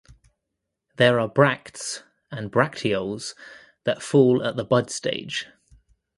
[0.95, 2.01] There are bracts
[2.31, 3.35] and bracteoles
[3.83, 5.45] that fall at the bud stage.